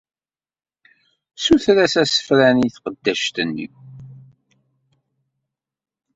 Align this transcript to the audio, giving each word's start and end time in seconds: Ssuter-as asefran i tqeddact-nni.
Ssuter-as 1.35 1.93
asefran 2.01 2.65
i 2.67 2.69
tqeddact-nni. 2.73 3.67